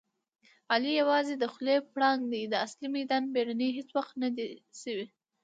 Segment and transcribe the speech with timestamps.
[0.73, 2.43] علي یووازې د خولې پړانګ دی.
[2.47, 4.47] د اصلي میدان مېړنی هېڅ وخت ندی
[4.81, 5.05] شوی.